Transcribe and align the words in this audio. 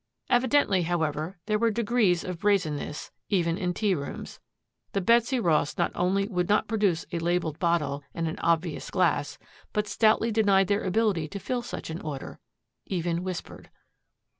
Evidently, 0.31 0.81
however, 0.81 1.37
there 1.45 1.59
were 1.59 1.69
degrees 1.69 2.23
of 2.23 2.39
brazenness, 2.39 3.11
even 3.29 3.55
in 3.55 3.71
tea 3.71 3.93
rooms. 3.93 4.39
The 4.93 4.99
Betsy 5.01 5.39
Ross 5.39 5.77
not 5.77 5.91
only 5.93 6.27
would 6.27 6.49
not 6.49 6.67
produce 6.67 7.05
a 7.11 7.19
labeled 7.19 7.59
bottle 7.59 8.01
and 8.11 8.27
an 8.27 8.39
obvious 8.39 8.89
glass 8.89 9.37
but 9.73 9.87
stoutly 9.87 10.31
denied 10.31 10.69
their 10.69 10.81
ability 10.81 11.27
to 11.27 11.39
fill 11.39 11.61
such 11.61 11.91
an 11.91 12.01
order, 12.01 12.39
even 12.87 13.23
whispered. 13.23 13.69